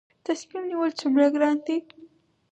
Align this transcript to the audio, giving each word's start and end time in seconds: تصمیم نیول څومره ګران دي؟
تصمیم 0.25 0.63
نیول 0.71 0.91
څومره 0.99 1.25
ګران 1.33 1.57
دي؟ 1.65 1.77